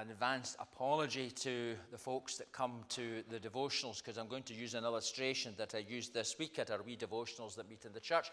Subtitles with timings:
[0.00, 4.54] an advanced apology to the folks that come to the devotionals because I'm going to
[4.54, 7.92] use an illustration that I used this week at our wee devotionals that meet in
[7.92, 8.30] the church.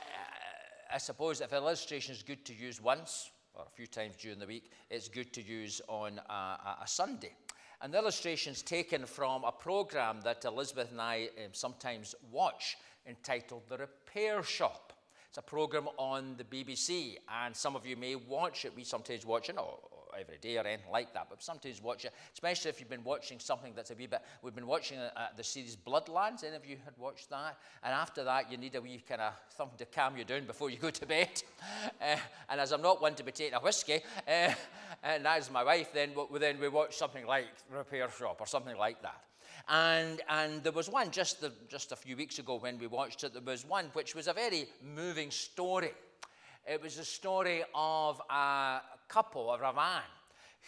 [0.00, 4.14] Uh, I suppose if an illustration is good to use once or a few times
[4.16, 6.32] during the week, it's good to use on a,
[6.82, 7.32] a, Sunday.
[7.82, 12.76] And the illustration is taken from a program that Elizabeth and I um, sometimes watch
[13.06, 14.92] entitled The Repair Shop.
[15.28, 18.74] It's a program on the BBC, and some of you may watch it.
[18.74, 19.80] We sometimes watch it, no,
[20.18, 23.38] every day or anything like that, but sometimes watch it, especially if you've been watching
[23.38, 24.20] something that's a wee bit.
[24.42, 26.44] We've been watching uh, the series Bloodlands.
[26.44, 27.58] Any of you had watched that?
[27.82, 30.70] And after that, you need a wee kind of something to calm you down before
[30.70, 31.42] you go to bed.
[32.00, 32.16] Uh,
[32.50, 34.52] and as I'm not one to be taking a whiskey, uh,
[35.02, 39.00] and as my wife, then, then we watch something like Repair Shop or something like
[39.02, 39.22] that.
[39.68, 43.24] And, and there was one just, the, just a few weeks ago when we watched
[43.24, 45.92] it, there was one which was a very moving story.
[46.66, 48.80] It was a story of a
[49.14, 50.02] couple, a man,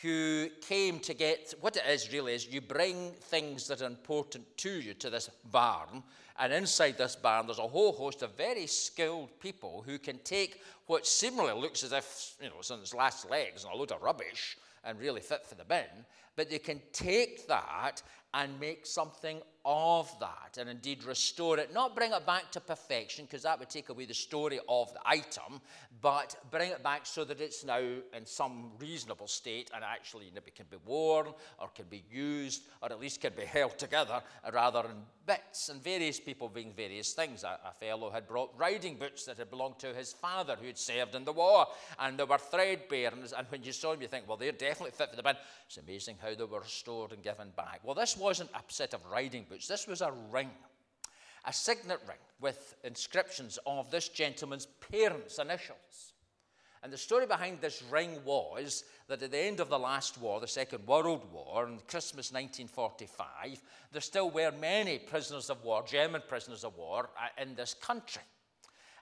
[0.02, 4.44] who came to get what it is really is you bring things that are important
[4.56, 6.00] to you to this barn,
[6.38, 10.60] and inside this barn there's a whole host of very skilled people who can take
[10.86, 13.90] what seemingly looks as if you know it's on its last legs and a load
[13.90, 18.00] of rubbish and really fit for the bin, but they can take that
[18.32, 21.74] and make something of that and indeed restore it.
[21.74, 25.00] Not bring it back to perfection, because that would take away the story of the
[25.04, 25.60] item,
[26.00, 30.52] but bring it back so that it's now in some reasonable state and actually maybe
[30.52, 31.26] can be worn
[31.58, 35.68] or can be used or at least can be held together rather than bits.
[35.68, 37.42] And various people bring various things.
[37.42, 40.78] A, a fellow had brought riding boots that had belonged to his father who had
[40.78, 41.66] served in the war,
[41.98, 43.10] and they were threadbare.
[43.12, 45.36] And, and when you saw them, you think, well, they're definitely fit for the bin.
[45.66, 47.80] It's amazing how they were restored and given back.
[47.82, 50.50] Well, this wasn't a set of riding boots, this was a ring
[51.46, 56.12] a signet ring with inscriptions of this gentleman's parents' initials.
[56.82, 60.40] And the story behind this ring was that at the end of the last war,
[60.40, 66.22] the Second World War, in Christmas 1945, there still were many prisoners of war, German
[66.28, 68.22] prisoners of war, uh, in this country.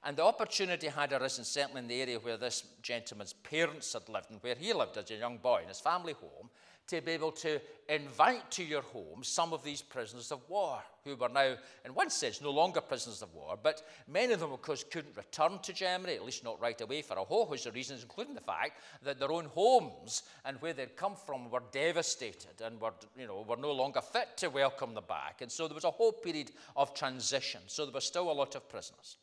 [0.03, 4.31] And the opportunity had arisen, certainly in the area where this gentleman's parents had lived
[4.31, 6.51] and where he lived as a young boy in his family home,
[6.89, 11.17] to be able to invite to your home some of these prisoners of war who
[11.17, 14.63] were now, in one sense, no longer prisoners of war, but many of them, of
[14.63, 17.75] course, couldn't return to Germany, at least not right away, for a whole host of
[17.75, 22.61] reasons, including the fact that their own homes and where they'd come from were devastated
[22.65, 25.43] and were, you know, were no longer fit to welcome them back.
[25.43, 27.61] And so there was a whole period of transition.
[27.67, 29.19] So there were still a lot of prisoners.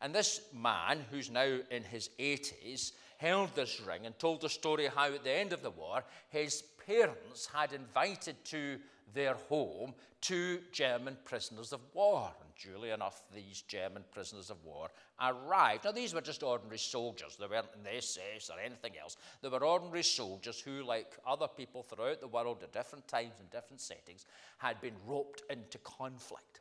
[0.00, 4.86] And this man, who's now in his 80s, held this ring and told the story
[4.86, 8.78] how at the end of the war his parents had invited to
[9.14, 12.30] their home two German prisoners of war.
[12.40, 14.88] And duly enough, these German prisoners of war
[15.20, 15.84] arrived.
[15.84, 17.36] Now, these were just ordinary soldiers.
[17.38, 19.16] They weren't in the SS or anything else.
[19.40, 23.48] They were ordinary soldiers who, like other people throughout the world at different times and
[23.50, 24.26] different settings,
[24.58, 26.60] had been roped into conflict.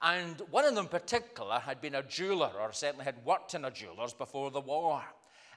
[0.00, 3.64] And one of them in particular had been a jeweler, or certainly had worked in
[3.64, 5.02] a jeweler's before the war.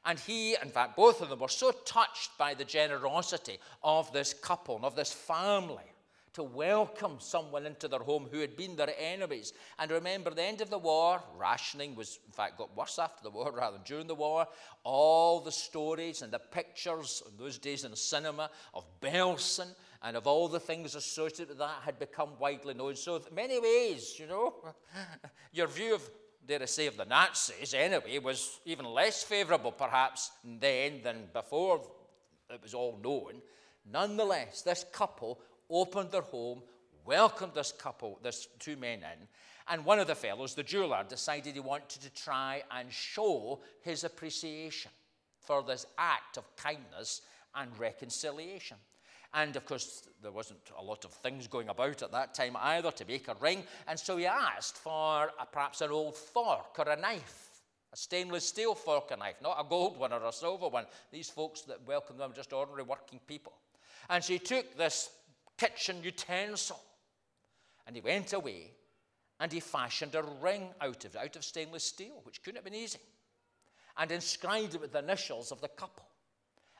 [0.05, 4.33] And he, in fact, both of them were so touched by the generosity of this
[4.33, 5.93] couple and of this family
[6.33, 9.53] to welcome someone into their home who had been their enemies.
[9.77, 13.29] And remember, the end of the war, rationing was, in fact, got worse after the
[13.29, 14.47] war rather than during the war.
[14.83, 19.67] All the stories and the pictures in those days in cinema of Belsen
[20.01, 22.95] and of all the things associated with that had become widely known.
[22.95, 24.55] So, in many ways, you know,
[25.53, 26.09] your view of
[26.47, 31.81] dare I say, of the Nazis anyway, was even less favourable perhaps then than before
[32.49, 33.41] it was all known.
[33.91, 35.39] Nonetheless, this couple
[35.69, 36.61] opened their home,
[37.05, 39.27] welcomed this couple, this two men in,
[39.69, 44.03] and one of the fellows, the jeweler, decided he wanted to try and show his
[44.03, 44.91] appreciation
[45.39, 47.21] for this act of kindness
[47.55, 48.77] and reconciliation.
[49.33, 52.91] And of course, there wasn't a lot of things going about at that time either
[52.91, 53.63] to make a ring.
[53.87, 57.49] And so he asked for a, perhaps an old fork or a knife,
[57.91, 60.85] a stainless steel fork or knife, not a gold one or a silver one.
[61.11, 63.53] These folks that welcomed them were just ordinary working people.
[64.09, 65.09] And so he took this
[65.57, 66.79] kitchen utensil
[67.87, 68.71] and he went away
[69.39, 72.65] and he fashioned a ring out of it, out of stainless steel, which couldn't have
[72.65, 72.99] been easy,
[73.97, 76.05] and inscribed it with the initials of the couple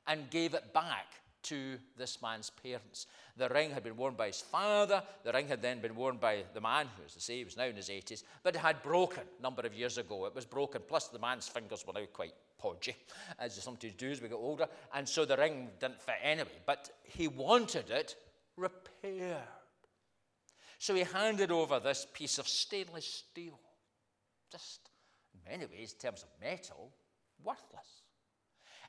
[0.05, 1.07] and gave it back
[1.43, 3.07] to this man's parents.
[3.37, 5.03] The ring had been worn by his father.
[5.23, 7.65] The ring had then been worn by the man, who, as I say, was now
[7.65, 10.25] in his 80s, but it had broken a number of years ago.
[10.25, 12.95] It was broken, plus the man's fingers were now quite podgy,
[13.39, 16.61] as you sometimes do as we get older, and so the ring didn't fit anyway.
[16.65, 18.15] But he wanted it
[18.55, 19.37] repaired.
[20.79, 23.59] So he handed over this piece of stainless steel,
[24.51, 24.89] just
[25.33, 26.91] in many ways, in terms of metal,
[27.43, 28.03] worthless,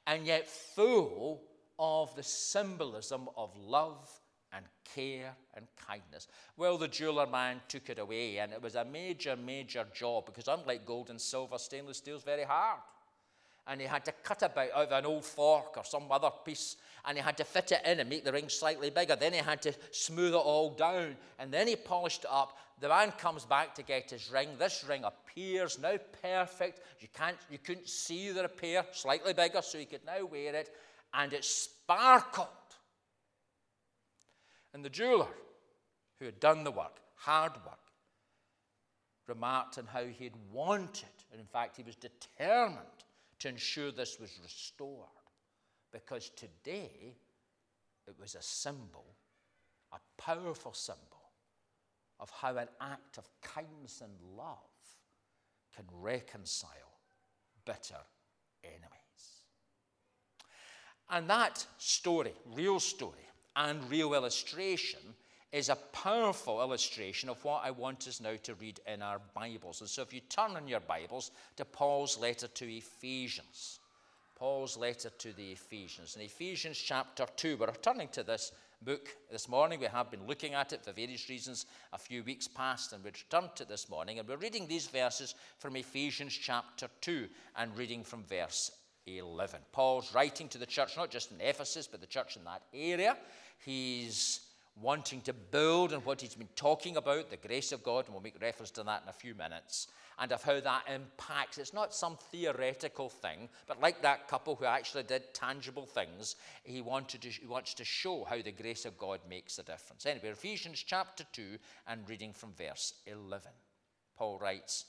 [0.06, 1.42] and yet full
[1.78, 4.08] of the symbolism of love
[4.52, 6.28] and care and kindness.
[6.56, 10.48] Well, the jeweler man took it away, and it was a major, major job because,
[10.48, 12.80] unlike gold and silver, stainless steel is very hard.
[13.66, 16.76] And he had to cut about out of an old fork or some other piece,
[17.06, 19.16] and he had to fit it in and make the ring slightly bigger.
[19.16, 22.58] Then he had to smooth it all down, and then he polished it up.
[22.80, 24.50] The man comes back to get his ring.
[24.58, 26.80] This ring appears now perfect.
[27.00, 30.74] You can't, you couldn't see the repair, slightly bigger, so he could now wear it,
[31.14, 32.48] and it sparkled.
[34.72, 35.28] And the jeweler,
[36.18, 37.78] who had done the work, hard work,
[39.26, 42.78] remarked on how he had wanted, and in fact, he was determined
[43.38, 45.08] to ensure this was restored.
[45.92, 47.14] Because today,
[48.06, 49.06] it was a symbol,
[49.92, 51.00] a powerful symbol
[52.20, 54.56] of how an act of kindness and love
[55.74, 56.70] can reconcile
[57.64, 58.00] bitter
[58.62, 58.93] enemies.
[61.10, 65.00] And that story, real story, and real illustration
[65.52, 69.80] is a powerful illustration of what I want us now to read in our Bibles.
[69.80, 73.78] And so if you turn in your Bibles to Paul's letter to Ephesians,
[74.34, 76.16] Paul's letter to the Ephesians.
[76.16, 78.50] In Ephesians chapter 2, we're turning to this
[78.82, 79.78] book this morning.
[79.78, 83.14] We have been looking at it for various reasons a few weeks past, and we've
[83.14, 84.18] returned to it this morning.
[84.18, 88.72] And we're reading these verses from Ephesians chapter 2 and reading from verse
[89.06, 89.60] 11.
[89.72, 93.16] Paul's writing to the church, not just in Ephesus, but the church in that area.
[93.64, 94.40] He's
[94.80, 98.22] wanting to build on what he's been talking about, the grace of God, and we'll
[98.22, 99.86] make reference to that in a few minutes,
[100.18, 101.58] and of how that impacts.
[101.58, 106.80] It's not some theoretical thing, but like that couple who actually did tangible things, he,
[106.80, 110.06] wanted to, he wants to show how the grace of God makes a difference.
[110.06, 113.52] Anyway, Ephesians chapter 2 and reading from verse 11.
[114.16, 114.86] Paul writes,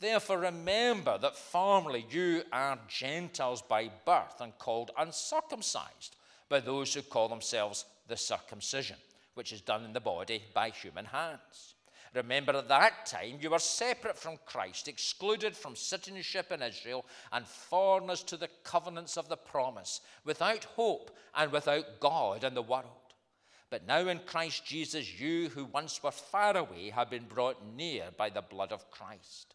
[0.00, 6.16] Therefore, remember that formerly you are Gentiles by birth and called uncircumcised
[6.48, 8.96] by those who call themselves the circumcision,
[9.34, 11.74] which is done in the body by human hands.
[12.14, 17.46] Remember, at that time you were separate from Christ, excluded from citizenship in Israel, and
[17.46, 22.84] foreigners to the covenants of the promise, without hope and without God in the world.
[23.68, 28.04] But now in Christ Jesus, you who once were far away have been brought near
[28.16, 29.54] by the blood of Christ.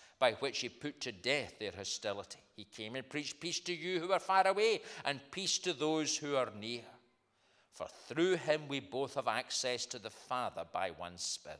[0.21, 2.37] by which he put to death their hostility.
[2.55, 6.15] He came and preached peace to you who are far away, and peace to those
[6.15, 6.83] who are near.
[7.71, 11.59] For through him we both have access to the Father by one Spirit.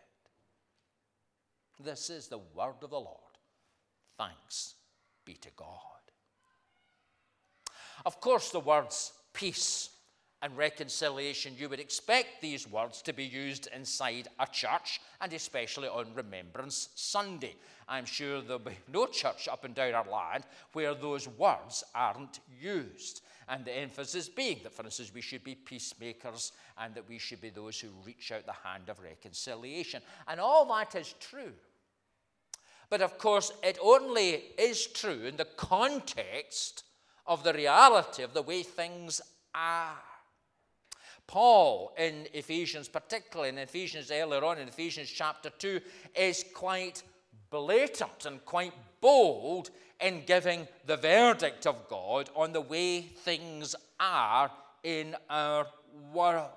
[1.83, 3.17] This is the word of the Lord.
[4.17, 4.75] Thanks
[5.25, 5.67] be to God.
[8.05, 9.89] Of course, the words peace
[10.41, 15.87] and reconciliation, you would expect these words to be used inside a church and especially
[15.87, 17.55] on Remembrance Sunday.
[17.87, 22.39] I'm sure there'll be no church up and down our land where those words aren't
[22.59, 23.21] used.
[23.49, 27.41] And the emphasis being that, for instance, we should be peacemakers and that we should
[27.41, 30.01] be those who reach out the hand of reconciliation.
[30.27, 31.53] And all that is true.
[32.91, 36.83] But of course, it only is true in the context
[37.25, 39.21] of the reality of the way things
[39.55, 39.97] are.
[41.25, 45.79] Paul in Ephesians, particularly in Ephesians earlier on in Ephesians chapter 2,
[46.17, 47.01] is quite
[47.49, 49.69] blatant and quite bold
[50.01, 54.51] in giving the verdict of God on the way things are
[54.83, 55.65] in our
[56.13, 56.49] world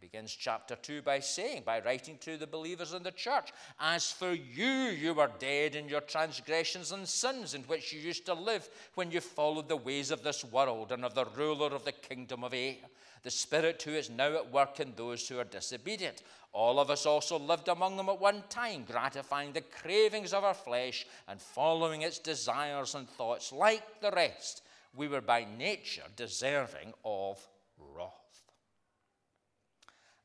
[0.00, 4.32] begins chapter 2 by saying, by writing to the believers in the church, As for
[4.32, 8.68] you, you were dead in your transgressions and sins in which you used to live
[8.94, 12.44] when you followed the ways of this world and of the ruler of the kingdom
[12.44, 12.76] of air,
[13.22, 16.22] the Spirit who is now at work in those who are disobedient.
[16.52, 20.54] All of us also lived among them at one time, gratifying the cravings of our
[20.54, 23.52] flesh and following its desires and thoughts.
[23.52, 24.62] Like the rest,
[24.94, 27.38] we were by nature deserving of.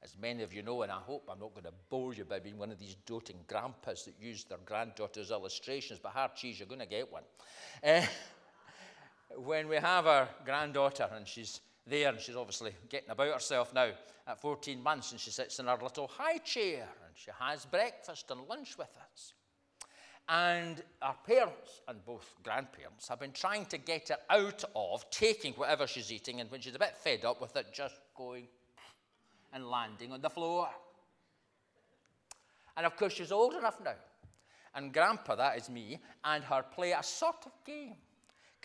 [0.05, 2.37] As many of you know, and I hope I'm not going to bore you by
[2.37, 6.67] being one of these doting grandpas that use their granddaughter's illustrations, but hard cheese, you're
[6.67, 7.23] going to get one.
[7.83, 8.01] Uh,
[9.35, 13.89] when we have our granddaughter and she's there and she's obviously getting about herself now
[14.27, 18.29] at 14 months and she sits in her little high chair and she has breakfast
[18.29, 19.33] and lunch with us.
[20.29, 25.53] And our parents and both grandparents have been trying to get her out of taking
[25.53, 28.47] whatever she's eating and when she's a bit fed up with it, just going
[29.55, 30.69] and landing on the floor.
[32.77, 33.95] And of course, she's old enough now.
[34.75, 37.95] And Grandpa, that is me, and her play a sort of game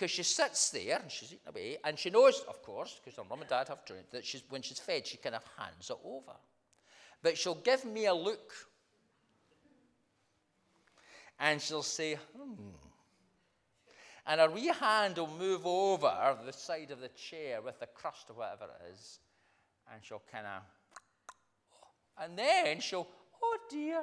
[0.01, 3.25] because she sits there and she's eating away, and she knows, of course, because her
[3.29, 5.99] mum and dad have trained, that she's, when she's fed, she kind of hands it
[6.03, 6.33] over.
[7.23, 8.51] But she'll give me a look,
[11.39, 12.71] and she'll say, hmm.
[14.27, 18.31] And her wee hand will move over the side of the chair with the crust
[18.31, 19.19] or whatever it is,
[19.93, 20.63] and she'll kind of,
[22.21, 23.09] and then she'll,
[23.43, 24.03] oh dear.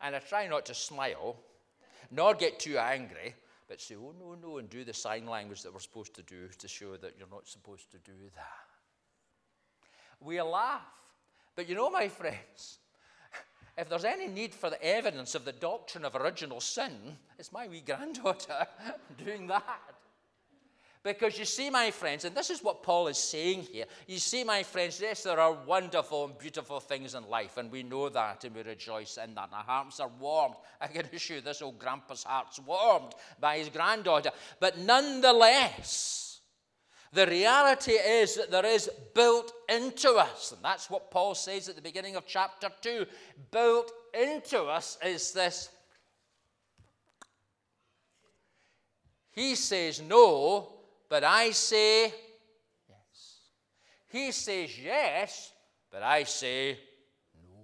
[0.00, 1.36] and I try not to smile
[2.10, 3.34] nor get too angry,
[3.68, 6.48] but say, oh, no, no, and do the sign language that we're supposed to do
[6.58, 8.68] to show that you're not supposed to do that.
[10.20, 10.80] We laugh.
[11.54, 12.78] But you know, my friends,
[13.76, 17.68] if there's any need for the evidence of the doctrine of original sin, it's my
[17.68, 18.66] wee granddaughter
[19.24, 19.97] doing that.
[21.02, 23.84] Because you see, my friends, and this is what Paul is saying here.
[24.06, 27.82] You see, my friends, yes, there are wonderful and beautiful things in life, and we
[27.82, 29.50] know that and we rejoice in that.
[29.52, 30.56] Our hearts are warmed.
[30.80, 34.30] I can assure you, this old grandpa's heart's warmed by his granddaughter.
[34.58, 36.40] But nonetheless,
[37.12, 41.76] the reality is that there is built into us, and that's what Paul says at
[41.76, 43.06] the beginning of chapter 2
[43.50, 45.70] built into us is this.
[49.30, 50.77] He says no
[51.08, 52.04] but I say
[52.88, 53.40] yes.
[54.08, 55.52] He says yes,
[55.90, 56.78] but I say
[57.34, 57.60] no.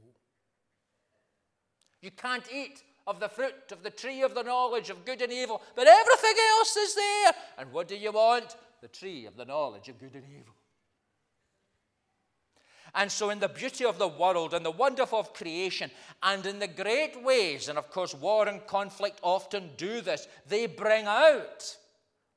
[2.01, 5.33] You can't eat of the fruit of the tree of the knowledge of good and
[5.33, 7.33] evil, but everything else is there.
[7.59, 8.57] And what do you want?
[8.81, 10.55] The tree of the knowledge of good and evil.
[12.95, 15.91] And so, in the beauty of the world and the wonderful of creation,
[16.23, 20.67] and in the great ways, and of course, war and conflict often do this, they
[20.67, 21.77] bring out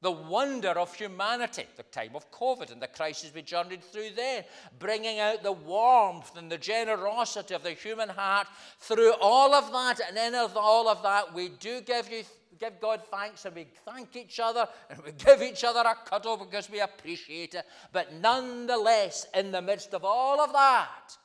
[0.02, 4.44] the wonder of humanity, the time of COVID and the crisis we journeyed through then,
[4.78, 8.48] bringing out the warmth and the generosity of the human heart
[8.80, 10.00] through all of that.
[10.08, 12.24] And in all of that, we do give you
[12.60, 16.38] give God thanks and we thank each other and we give each other a cuddle
[16.38, 17.66] because we appreciate it.
[17.92, 21.18] But nonetheless, in the midst of all of that,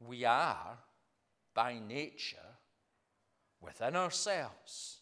[0.00, 0.78] we are
[1.54, 2.36] by nature
[3.60, 4.95] within ourselves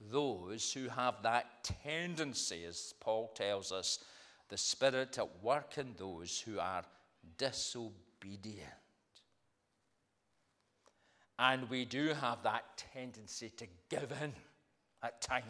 [0.00, 3.98] those who have that tendency, as Paul tells us,
[4.48, 6.84] the Spirit at work in those who are
[7.38, 8.68] disobedient.
[11.38, 14.32] And we do have that tendency to give in
[15.02, 15.44] at times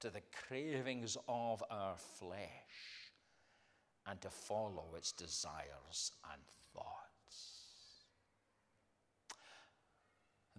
[0.00, 3.10] to the cravings of our flesh
[4.06, 6.42] and to follow its desires and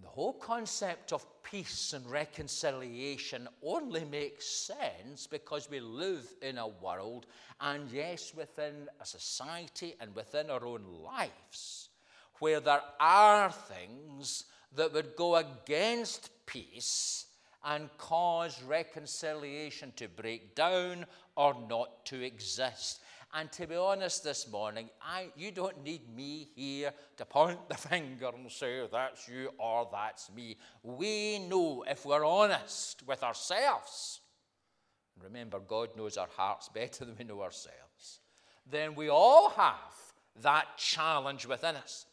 [0.06, 6.68] The whole concept of peace and reconciliation only makes sense because we live in a
[6.68, 7.26] world,
[7.60, 11.90] and yes, within a society and within our own lives,
[12.38, 14.46] where there are things
[14.76, 17.26] that would go against peace
[17.64, 23.02] and cause reconciliation to break down or not to exist.
[23.38, 27.76] And to be honest this morning, I, you don't need me here to point the
[27.90, 30.56] finger and say, that's you or that's me.
[30.82, 34.22] We know if we're honest with ourselves,
[35.22, 38.22] remember, God knows our hearts better than we know ourselves,
[38.70, 42.06] then we all have that challenge within us.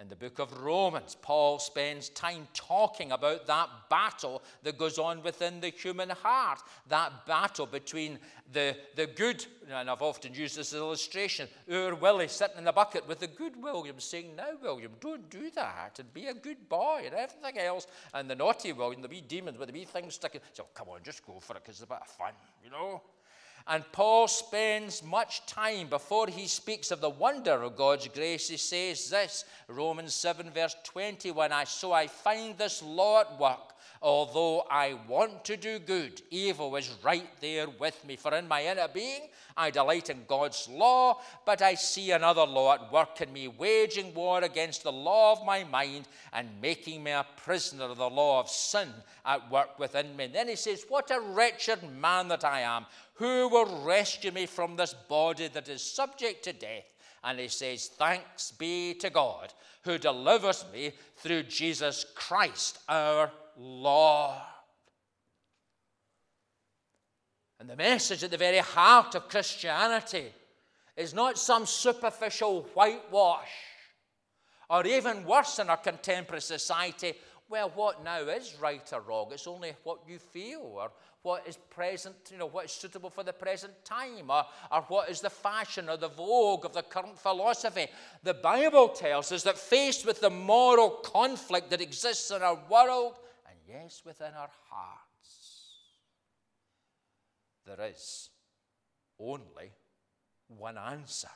[0.00, 5.22] In the book of Romans, Paul spends time talking about that battle that goes on
[5.22, 6.60] within the human heart.
[6.88, 8.18] That battle between
[8.50, 13.06] the, the good, and I've often used this illustration, our Willie sitting in the bucket
[13.06, 17.02] with the good William saying, Now, William, don't do that and be a good boy
[17.04, 17.86] and everything else.
[18.14, 21.00] And the naughty William, the wee demons with the wee things sticking, so come on,
[21.02, 22.32] just go for it because it's a bit of fun,
[22.64, 23.02] you know?
[23.70, 28.48] And Paul spends much time before he speaks of the wonder of God's grace.
[28.48, 33.76] He says this Romans 7, verse 21 I, So I find this law at work.
[34.02, 38.16] Although I want to do good, evil is right there with me.
[38.16, 42.74] For in my inner being, I delight in God's law, but I see another law
[42.74, 47.10] at work in me, waging war against the law of my mind and making me
[47.10, 48.88] a prisoner of the law of sin
[49.24, 50.24] at work within me.
[50.24, 52.86] And then he says, What a wretched man that I am!
[53.14, 56.94] Who will rescue me from this body that is subject to death?
[57.22, 63.30] And he says, Thanks be to God who delivers me through Jesus Christ our
[63.60, 64.40] Lord.
[67.58, 70.32] And the message at the very heart of Christianity
[70.96, 73.50] is not some superficial whitewash,
[74.70, 77.12] or even worse in our contemporary society.
[77.50, 79.28] Well, what now is right or wrong?
[79.32, 80.90] It's only what you feel, or
[81.22, 85.10] what is present, you know, what is suitable for the present time, or, or what
[85.10, 87.88] is the fashion or the vogue of the current philosophy.
[88.22, 93.18] The Bible tells us that faced with the moral conflict that exists in our world,
[93.70, 95.70] yes, within our hearts,
[97.66, 98.30] there is
[99.18, 99.72] only
[100.48, 101.28] one answer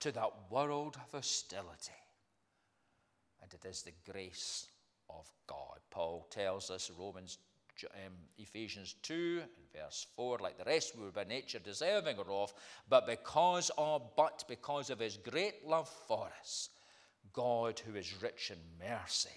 [0.00, 1.92] to that world of hostility,
[3.42, 4.68] and it is the grace
[5.10, 5.78] of God.
[5.90, 7.38] Paul tells us, Romans,
[7.84, 12.54] um, Ephesians 2 and verse 4, like the rest we were by nature deserving of,
[12.88, 16.70] but because of, but because of his great love for us,
[17.32, 19.30] God, who is rich in mercy,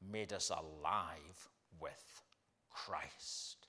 [0.00, 1.48] made us alive
[1.80, 2.22] with
[2.70, 3.66] Christ.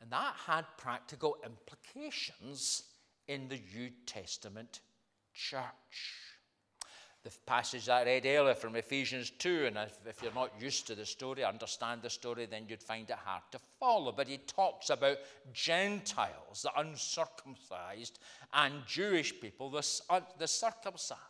[0.00, 2.84] And that had practical implications
[3.28, 4.80] in the New Testament
[5.34, 5.62] church.
[7.22, 10.94] The passage I read earlier from Ephesians 2, and if, if, you're not used to
[10.94, 14.10] the story, understand the story, then you'd find it hard to follow.
[14.10, 15.18] But he talks about
[15.52, 18.20] Gentiles, the uncircumcised,
[18.54, 19.86] and Jewish people, the,
[20.38, 21.20] the circumcised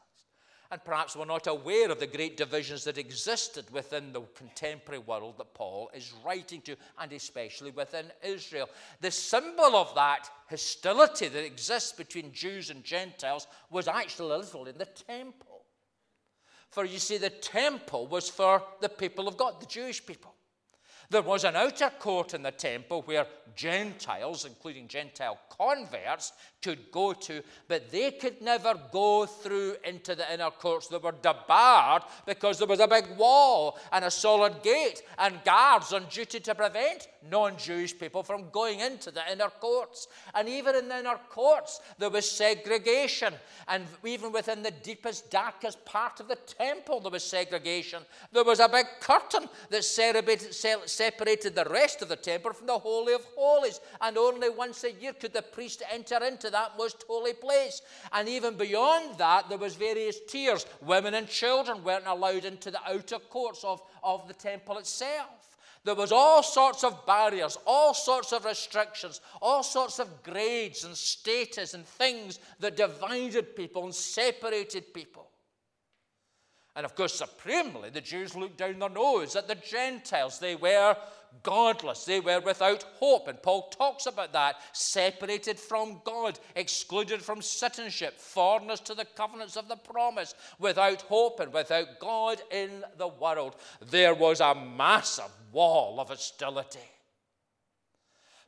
[0.70, 5.34] and perhaps we're not aware of the great divisions that existed within the contemporary world
[5.38, 8.68] that Paul is writing to, and especially within Israel.
[9.00, 14.78] The symbol of that hostility that exists between Jews and Gentiles was actually literally in
[14.78, 15.62] the temple.
[16.70, 20.34] For you see, the temple was for the people of God, the Jewish people.
[21.10, 27.12] There was an outer court in the temple where Gentiles, including Gentile converts, could go
[27.12, 30.88] to, but they could never go through into the inner courts.
[30.88, 35.92] They were debarred because there was a big wall and a solid gate and guards
[35.92, 40.08] on duty to prevent non Jewish people from going into the inner courts.
[40.34, 43.34] And even in the inner courts, there was segregation.
[43.68, 48.02] And even within the deepest, darkest part of the temple, there was segregation.
[48.32, 53.14] There was a big curtain that separated the rest of the temple from the Holy
[53.14, 53.80] of Holies.
[54.00, 57.82] And only once a year could the priest enter into that most holy place.
[58.12, 60.66] And even beyond that, there was various tiers.
[60.82, 65.56] Women and children weren't allowed into the outer courts of, of the temple itself.
[65.82, 70.94] There was all sorts of barriers, all sorts of restrictions, all sorts of grades and
[70.94, 75.30] status and things that divided people and separated people.
[76.76, 80.38] And of course, supremely, the Jews looked down their nose at the Gentiles.
[80.38, 80.96] They were
[81.42, 82.04] godless.
[82.04, 83.28] They were without hope.
[83.28, 89.56] And Paul talks about that separated from God, excluded from citizenship, foreigners to the covenants
[89.56, 93.56] of the promise, without hope and without God in the world.
[93.90, 96.78] There was a massive wall of hostility.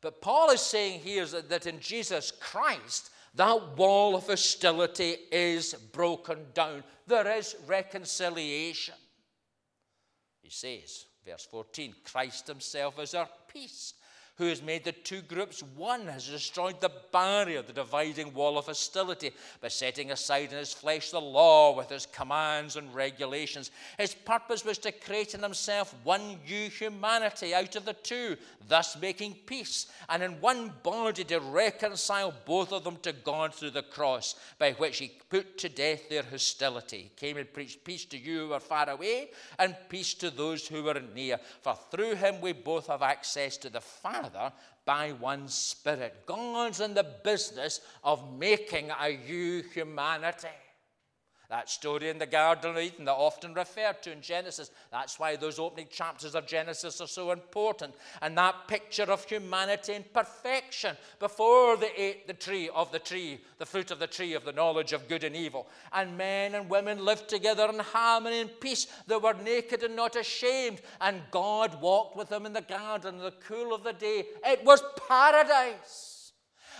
[0.00, 6.38] But Paul is saying here that in Jesus Christ, that wall of hostility is broken
[6.52, 6.82] down.
[7.06, 8.96] There is reconciliation.
[10.42, 13.94] He says, Verse 14 Christ himself is our peace
[14.42, 18.66] who has made the two groups one, has destroyed the barrier, the dividing wall of
[18.66, 23.70] hostility, by setting aside in his flesh the law with its commands and regulations.
[23.98, 29.00] His purpose was to create in himself one new humanity out of the two, thus
[29.00, 33.82] making peace, and in one body to reconcile both of them to God through the
[33.82, 37.12] cross, by which he put to death their hostility.
[37.14, 40.66] He came and preached peace to you who were far away, and peace to those
[40.66, 41.38] who were near.
[41.60, 44.31] For through him we both have access to the Father
[44.84, 46.26] By one Spirit.
[46.26, 50.48] God's in the business of making a new humanity.
[51.52, 54.70] That story in the Garden of Eden that often referred to in Genesis.
[54.90, 57.94] That's why those opening chapters of Genesis are so important.
[58.22, 63.38] And that picture of humanity in perfection before they ate the tree of the tree,
[63.58, 65.66] the fruit of the tree of the knowledge of good and evil.
[65.92, 68.86] And men and women lived together in harmony and peace.
[69.06, 70.80] They were naked and not ashamed.
[71.02, 74.24] And God walked with them in the garden in the cool of the day.
[74.46, 76.32] It was paradise.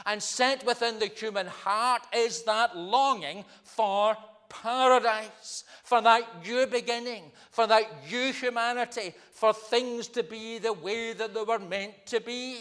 [0.07, 4.17] And sent within the human heart is that longing for
[4.63, 11.13] paradise, for that new beginning, for that new humanity, for things to be the way
[11.13, 12.59] that they were meant to be.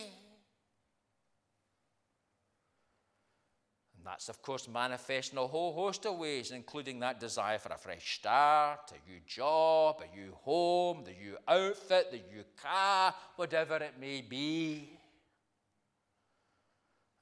[3.97, 7.71] And that's, of course, manifest in a whole host of ways, including that desire for
[7.71, 13.13] a fresh start, a new job, a new home, the new outfit, the new car,
[13.35, 15.00] whatever it may be.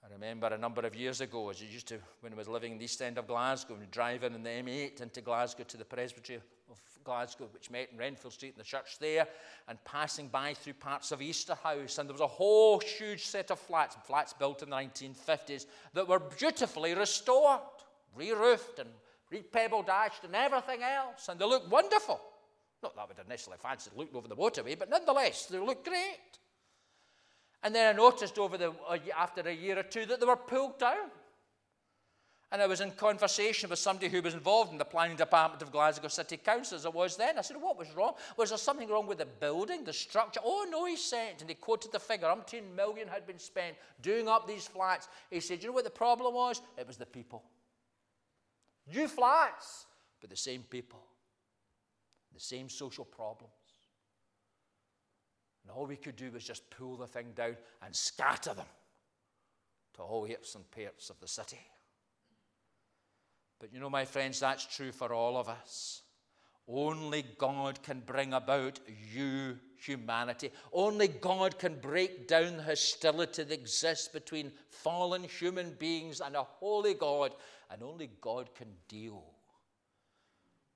[0.10, 2.72] I remember a number of years ago, as I used to, when I was living
[2.72, 5.86] in the east end of Glasgow, and driving in the M8 into Glasgow to the
[5.86, 9.28] Presbytery of Glasgow, which met in Renfield Street in the church there,
[9.68, 13.60] and passing by through parts of Easterhouse, and there was a whole huge set of
[13.60, 17.60] flats, flats built in the 1950s, that were beautifully restored,
[18.16, 18.90] re-roofed and
[19.30, 22.20] re-pebble dashed and everything else, and they looked wonderful.
[22.82, 26.40] Not that I would necessarily fancied looking over the motorway, but nonetheless, they looked great.
[27.64, 28.74] And then I noticed over the,
[29.18, 31.10] after a year or two that they were pulled down.
[32.52, 35.72] And I was in conversation with somebody who was involved in the planning department of
[35.72, 37.38] Glasgow City Council as I was then.
[37.38, 38.14] I said, What was wrong?
[38.38, 40.40] Was there something wrong with the building, the structure?
[40.44, 41.36] Oh, no, he said.
[41.42, 45.10] And he quoted the figure umpteen million had been spent doing up these flats.
[45.30, 46.60] He said, You know what the problem was?
[46.76, 47.44] It was the people.
[48.92, 49.86] New flats,
[50.20, 51.04] but the same people,
[52.34, 53.54] the same social problems.
[55.70, 58.66] And all we could do was just pull the thing down and scatter them
[59.94, 61.60] to all hips and parts of the city.
[63.60, 66.02] But you know, my friends, that's true for all of us.
[66.68, 68.80] Only God can bring about
[69.14, 70.50] you, humanity.
[70.74, 76.44] Only God can break down the hostility that exists between fallen human beings and a
[76.44, 77.36] holy God.
[77.70, 79.24] And only God can deal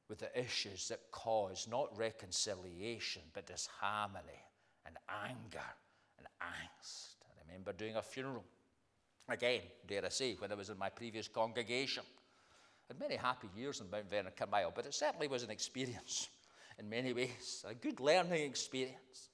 [0.08, 4.44] with the issues that cause not reconciliation, but disharmony
[4.94, 5.66] and anger
[6.18, 7.16] and angst.
[7.24, 8.44] I remember doing a funeral,
[9.30, 12.04] again, dare I say, when I was in my previous congregation.
[12.90, 16.30] I had many happy years in Mount Vernon Carmyle, but it certainly was an experience
[16.80, 19.30] in many ways, a good learning experience.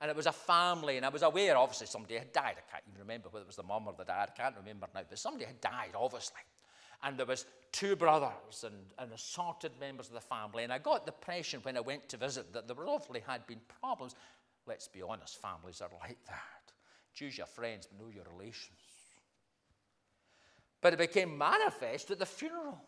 [0.00, 2.54] And it was a family, and I was aware, obviously, somebody had died.
[2.56, 4.86] I can't even remember whether it was the mum or the dad, I can't remember
[4.94, 6.40] now, but somebody had died, obviously.
[7.02, 10.64] And there was two brothers and, and assorted members of the family.
[10.64, 13.60] And I got the impression when I went to visit that there obviously had been
[13.80, 14.14] problems.
[14.66, 16.72] Let's be honest, families are like that.
[17.14, 18.78] Choose your friends, but know your relations.
[20.80, 22.80] But it became manifest at the funeral.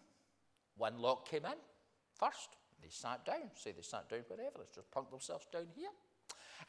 [0.77, 1.59] One lot came in
[2.19, 2.57] first.
[2.81, 3.51] They sat down.
[3.55, 4.59] Say they sat down wherever.
[4.59, 5.91] Let's just plunk themselves down here.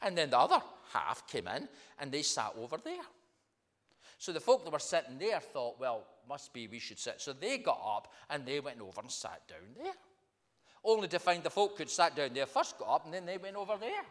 [0.02, 0.60] And then the other
[0.92, 3.02] half came in and they sat over there.
[4.18, 7.20] So the folk that were sitting there thought, well, must be we should sit.
[7.20, 9.92] So they got up and they went over and sat down there.
[10.84, 13.38] Only to find the folk who'd sat down there first got up and then they
[13.38, 14.04] went over there.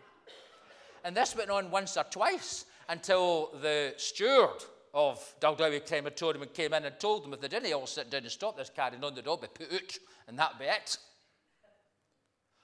[1.03, 4.63] And this went on once or twice until the steward
[4.93, 8.31] of Daldowie Crematorium came in and told them if they didn't all sit down and
[8.31, 10.97] stop this carrying on, they'd all be put out, and that'd be it.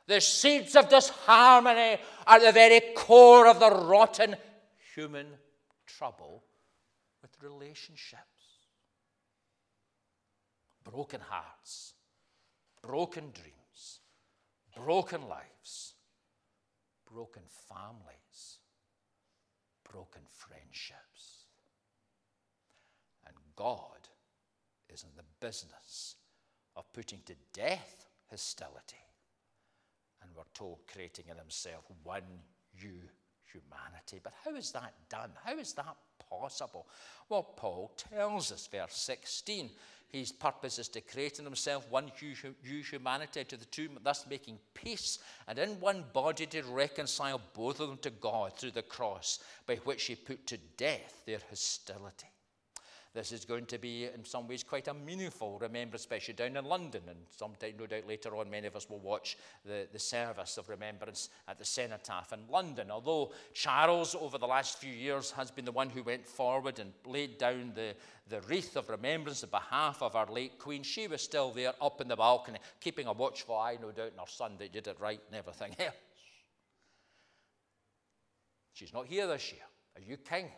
[0.08, 4.36] The seeds of disharmony are at the very core of the rotten
[4.95, 5.28] human
[5.86, 6.43] trouble
[7.21, 8.23] with relationships.
[10.84, 11.93] Broken hearts,
[12.82, 13.99] broken dreams,
[14.75, 15.93] broken lives,
[17.11, 18.59] broken families,
[19.89, 21.45] broken friendships.
[23.25, 24.07] And God
[24.89, 26.15] is in the business
[26.75, 29.05] of putting to death hostility.
[30.21, 32.23] And we're told, creating in himself one
[32.81, 33.01] new
[33.51, 34.19] humanity.
[34.23, 35.31] But how is that done?
[35.43, 35.95] How is that
[36.29, 36.88] possible?
[37.27, 39.69] Well, Paul tells us, verse 16,
[40.09, 42.12] his purpose is to create in himself one
[42.63, 47.79] new humanity to the two, thus making peace, and in one body to reconcile both
[47.79, 52.27] of them to God through the cross, by which he put to death their hostility.
[53.11, 56.65] This is going to be, in some ways, quite a meaningful remembrance, especially down in
[56.65, 57.01] London.
[57.07, 60.69] And sometime, no doubt, later on, many of us will watch the, the service of
[60.69, 62.91] remembrance at the Cenotaph in London.
[62.91, 66.93] Although Charles, over the last few years, has been the one who went forward and
[67.03, 67.95] laid down the,
[68.27, 72.01] the wreath of remembrance on behalf of our late Queen, she was still there up
[72.01, 74.97] in the balcony, keeping a watchful eye, no doubt, on her son that did it
[74.99, 75.95] right and everything else.
[78.73, 79.63] She's not here this year.
[79.95, 80.49] Are you king?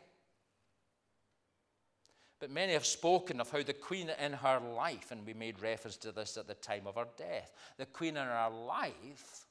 [2.42, 5.96] But many have spoken of how the Queen in her life, and we made reference
[5.98, 9.46] to this at the time of her death, the Queen in her life,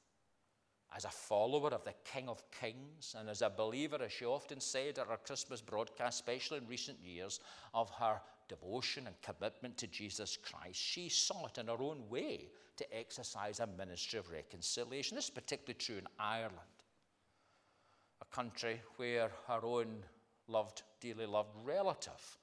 [0.93, 4.59] as a follower of the King of Kings, and as a believer, as she often
[4.59, 7.39] said at her Christmas broadcast, especially in recent years,
[7.73, 12.97] of her devotion and commitment to Jesus Christ, she sought in her own way to
[12.97, 15.15] exercise a ministry of reconciliation.
[15.15, 16.57] This is particularly true in Ireland,
[18.21, 20.03] a country where her own
[20.49, 22.37] loved, dearly loved relative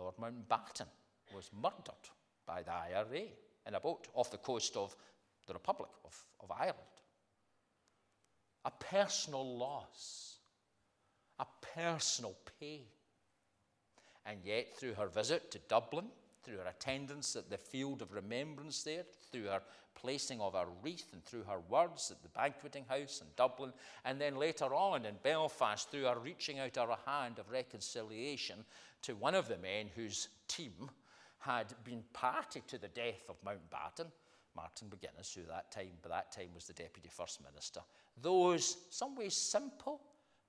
[0.00, 0.86] Lord Mountbatten
[1.34, 2.08] was murdered
[2.46, 3.26] by the IRA
[3.66, 4.96] in a boat off the coast of
[5.46, 6.76] the Republic of, of Ireland.
[8.64, 10.38] A personal loss,
[11.38, 12.84] a personal pain.
[14.26, 16.06] And yet, through her visit to Dublin,
[16.42, 19.62] through her attendance at the field of remembrance there, through her
[20.00, 23.72] placing of her wreath, and through her words at the banqueting house in Dublin,
[24.04, 28.64] and then later on in Belfast, through her reaching out her hand of reconciliation
[29.02, 30.90] to one of the men whose team
[31.38, 34.10] had been party to the death of Mountbatten,
[34.56, 37.80] Martin McGuinness, who that time, by that time was the Deputy First Minister.
[38.20, 40.00] Those, some ways simple,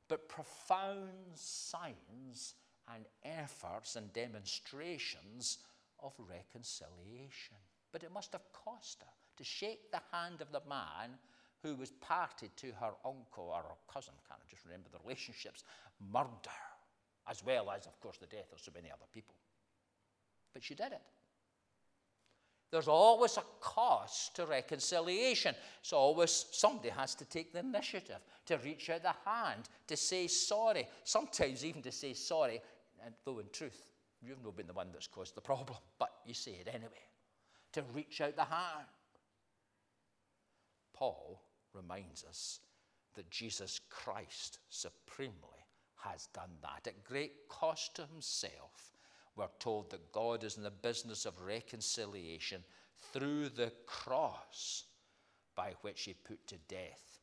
[0.08, 2.56] but profound signs
[2.94, 5.60] and efforts and demonstrations
[6.04, 7.56] of reconciliation.
[7.92, 11.18] But it must have cost her to shake the hand of the man
[11.64, 15.64] who was party to her uncle or her cousin, can't I just remember the relationships,
[16.12, 16.30] murder,
[17.30, 19.36] as well as, of course, the death of so many other people.
[20.54, 21.02] But she did it.
[22.72, 25.54] There's always a cost to reconciliation.
[25.82, 30.28] It's always somebody has to take the initiative to reach out the hand, to say
[30.28, 32.62] sorry, sometimes even to say sorry,
[33.06, 33.92] and though in truth,
[34.22, 36.92] you've not been the one that's caused the problem, but you say it anyway,
[37.74, 38.88] to reach out the hand.
[41.02, 41.42] Paul
[41.74, 42.60] reminds us
[43.16, 46.86] that Jesus Christ supremely has done that.
[46.88, 48.92] At great cost to himself
[49.36, 52.64] we're told that God is in the business of reconciliation
[53.12, 54.84] through the cross
[55.56, 57.21] by which he put to death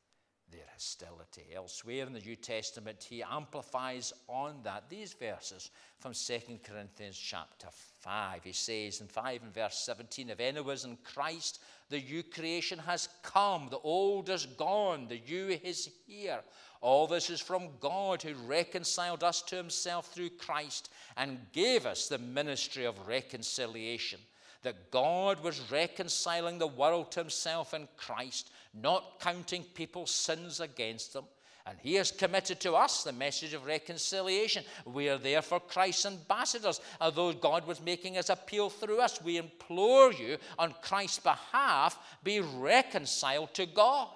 [0.51, 1.47] their hostility.
[1.55, 7.69] Elsewhere in the New Testament, he amplifies on that these verses from 2 Corinthians chapter
[8.01, 8.45] 5.
[8.45, 12.79] He says in 5 and verse 17, If anyone is in Christ, the new creation
[12.81, 16.41] has come, the old is gone, the new is here.
[16.81, 22.09] All this is from God who reconciled us to himself through Christ and gave us
[22.09, 24.21] the ministry of reconciliation.
[24.63, 31.13] That God was reconciling the world to himself in Christ, not counting people's sins against
[31.13, 31.25] them.
[31.67, 34.65] And he has committed to us the message of reconciliation.
[34.87, 36.81] We are therefore Christ's ambassadors.
[36.99, 42.41] Although God was making his appeal through us, we implore you on Christ's behalf, be
[42.41, 44.09] reconciled to God.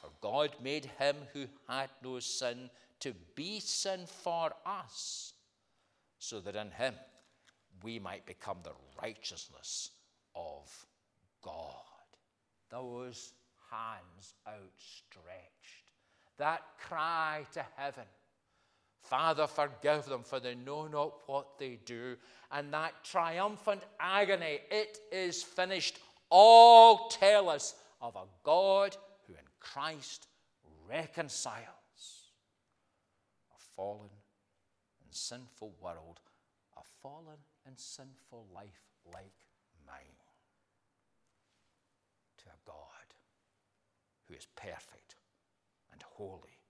[0.00, 2.70] For God made him who had no sin
[3.00, 5.32] to be sin for us,
[6.18, 6.94] so that in him
[7.82, 9.90] we might become the righteousness
[10.34, 10.86] of
[11.42, 11.54] God.
[12.70, 13.32] Those
[13.70, 15.92] hands outstretched,
[16.38, 18.04] that cry to heaven.
[19.02, 22.16] Father, forgive them, for they know not what they do.
[22.50, 29.38] And that triumphant agony, it is finished, all tell us of a God who in
[29.60, 30.26] Christ
[30.88, 31.60] reconciles
[33.54, 34.10] a fallen
[35.04, 36.20] and sinful world,
[36.76, 39.46] a fallen and sinful life like
[39.86, 40.20] mine,
[42.38, 43.14] to a God
[44.28, 45.16] who is perfect
[45.92, 46.60] and holy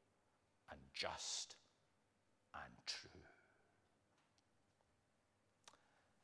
[0.71, 1.57] and just
[2.55, 3.11] and true.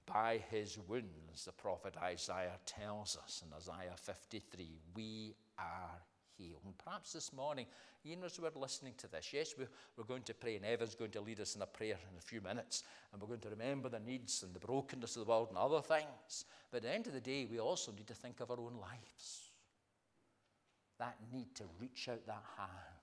[0.06, 6.02] By his wounds, the prophet Isaiah tells us in Isaiah 53, we are
[6.42, 6.62] healed.
[6.64, 7.66] And perhaps this morning,
[8.04, 11.20] even as we're listening to this, yes, we're going to pray, and Evan's going to
[11.20, 14.00] lead us in a prayer in a few minutes, and we're going to remember the
[14.00, 16.44] needs and the brokenness of the world and other things.
[16.70, 18.76] But at the end of the day, we also need to think of our own
[18.80, 19.50] lives.
[20.98, 23.02] That need to reach out that hand,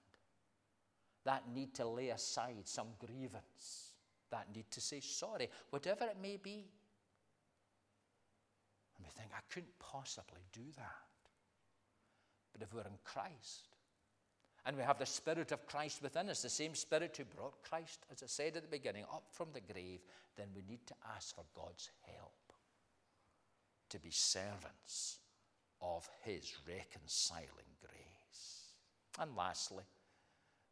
[1.25, 3.93] that need to lay aside some grievance,
[4.31, 6.65] that need to say sorry, whatever it may be.
[8.97, 11.08] And we think, I couldn't possibly do that.
[12.53, 13.69] But if we're in Christ,
[14.65, 18.05] and we have the Spirit of Christ within us, the same Spirit who brought Christ,
[18.11, 20.01] as I said at the beginning, up from the grave,
[20.35, 22.33] then we need to ask for God's help
[23.89, 25.19] to be servants
[25.81, 28.73] of His reconciling grace.
[29.19, 29.83] And lastly,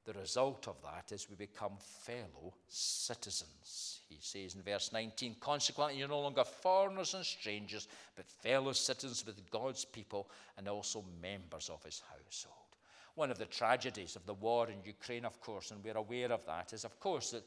[0.08, 4.00] the result of that is we become fellow citizens.
[4.08, 9.26] He says in verse 19, consequently, you're no longer foreigners and strangers, but fellow citizens
[9.26, 12.56] with God's people and also members of his household.
[13.16, 16.46] One of the tragedies of the war in Ukraine, of course, and we're aware of
[16.46, 17.44] that, is, of course, that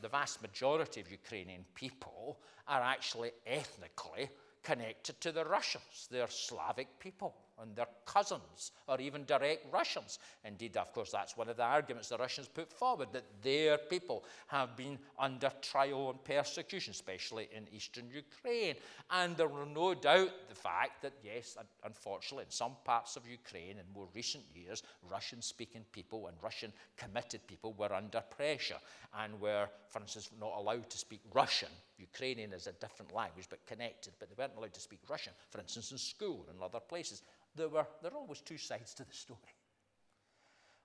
[0.00, 4.30] the vast majority of Ukrainian people are actually ethnically
[4.62, 6.08] connected to the Russians.
[6.10, 10.18] They're Slavic people and their cousins or even direct Russians.
[10.44, 14.24] Indeed, of course, that's one of the arguments the Russians put forward that their people
[14.46, 18.76] have been under trial and persecution, especially in eastern Ukraine.
[19.10, 23.78] And there were no doubt the fact that, yes, unfortunately, in some parts of Ukraine
[23.78, 28.78] in more recent years, Russian speaking people and Russian committed people were under pressure
[29.18, 31.68] and were, for instance, not allowed to speak Russian
[32.00, 35.60] Ukrainian is a different language but connected, but they weren't allowed to speak Russian, for
[35.60, 37.22] instance, in school and other places.
[37.54, 39.54] There were there are always two sides to the story.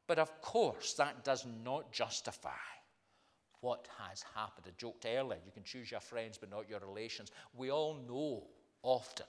[0.07, 2.51] But of course, that does not justify
[3.61, 4.67] what has happened.
[4.67, 7.31] I joked earlier, you can choose your friends but not your relations.
[7.55, 8.43] We all know
[8.83, 9.25] often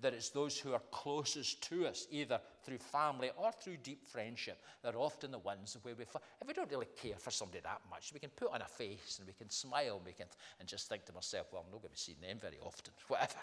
[0.00, 4.60] that it's those who are closest to us, either through family or through deep friendship,
[4.82, 7.80] that are often the ones where we, if we don't really care for somebody that
[7.90, 10.26] much, we can put on a face and we can smile and we can,
[10.60, 12.92] and just think to myself, well, I'm not going to be seeing them very often,
[13.08, 13.40] whatever.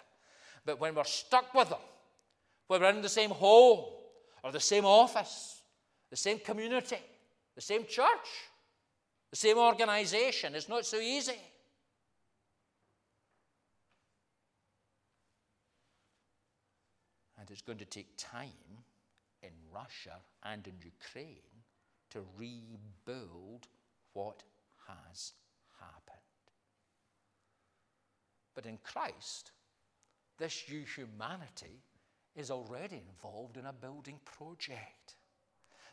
[0.64, 1.78] But when we're stuck with them,
[2.68, 3.84] when we're in the same home
[4.42, 5.60] or the same office,
[6.10, 6.98] the same community,
[7.54, 8.28] the same church,
[9.30, 11.38] the same organization, it's not so easy.
[17.38, 18.84] And it's going to take time
[19.42, 21.64] in Russia and in Ukraine
[22.10, 23.66] to rebuild
[24.12, 24.42] what
[24.86, 25.32] has
[25.80, 26.20] happened.
[28.54, 29.52] But in Christ,
[30.36, 31.80] this new humanity
[32.34, 35.16] is already involved in a building project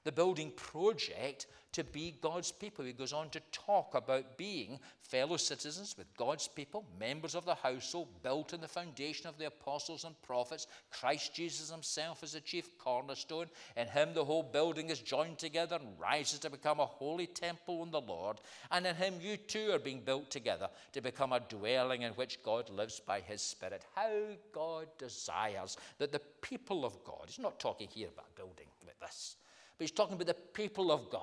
[0.03, 2.85] the building project to be God's people.
[2.85, 7.55] He goes on to talk about being fellow citizens with God's people, members of the
[7.55, 10.67] household, built on the foundation of the apostles and prophets.
[10.91, 13.47] Christ Jesus himself is the chief cornerstone.
[13.75, 17.83] In him, the whole building is joined together and rises to become a holy temple
[17.83, 18.37] in the Lord.
[18.71, 22.43] And in him, you too are being built together to become a dwelling in which
[22.43, 23.83] God lives by his Spirit.
[23.95, 24.11] How
[24.53, 29.37] God desires that the people of God, he's not talking here about building like this
[29.77, 31.21] but he's talking about the people of God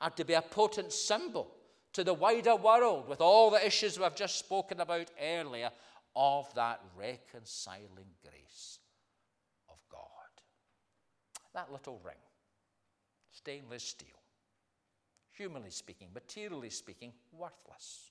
[0.00, 1.54] are to be a potent symbol
[1.92, 5.70] to the wider world with all the issues we've just spoken about earlier
[6.14, 8.78] of that reconciling grace
[9.68, 10.00] of God.
[11.54, 12.14] That little ring,
[13.30, 14.08] stainless steel,
[15.32, 18.10] humanly speaking, materially speaking, worthless.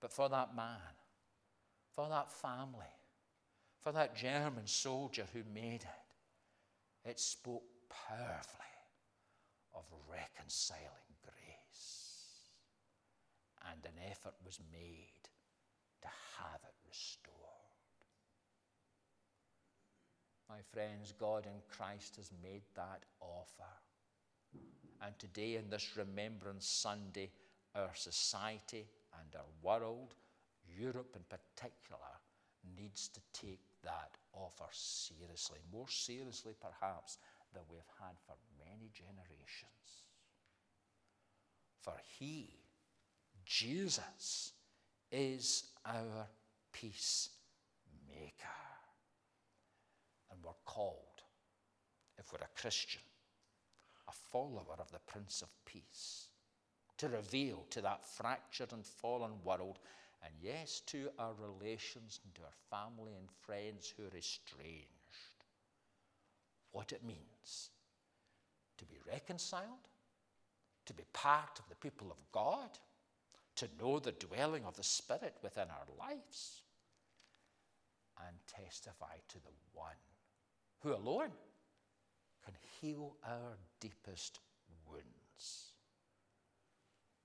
[0.00, 0.94] But for that man,
[1.94, 2.92] for that family,
[3.80, 8.64] for that German soldier who made it, it spoke powerfully
[9.74, 12.50] of reconciling grace.
[13.72, 15.28] And an effort was made
[16.02, 17.34] to have it restored.
[20.48, 23.72] My friends, God in Christ has made that offer.
[25.02, 27.30] And today, in this Remembrance Sunday,
[27.74, 28.86] our society
[29.20, 30.14] and our world,
[30.78, 32.14] Europe in particular,
[32.76, 37.18] needs to take that offer seriously, more seriously perhaps
[37.56, 40.04] that we've had for many generations.
[41.80, 42.50] For He,
[43.46, 44.52] Jesus,
[45.10, 46.26] is our
[46.72, 47.32] peacemaker.
[50.30, 51.22] And we're called,
[52.18, 53.00] if we're a Christian,
[54.06, 56.28] a follower of the Prince of Peace,
[56.98, 59.78] to reveal to that fractured and fallen world,
[60.22, 64.95] and yes, to our relations and to our family and friends who are estranged
[66.76, 67.70] what it means
[68.76, 69.88] to be reconciled,
[70.84, 72.68] to be part of the people of God,
[73.54, 76.60] to know the dwelling of the Spirit within our lives,
[78.28, 80.02] and testify to the one
[80.80, 81.32] who alone
[82.44, 84.40] can heal our deepest
[84.86, 85.72] wounds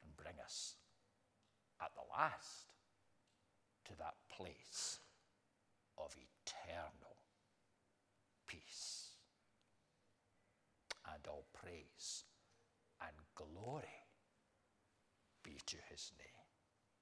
[0.02, 0.76] and bring us
[1.82, 2.72] at the last
[3.84, 5.00] to that place
[5.98, 7.18] of eternal
[8.48, 9.01] peace
[11.28, 12.26] all praise
[13.02, 14.08] and glory
[15.44, 16.31] be to his name.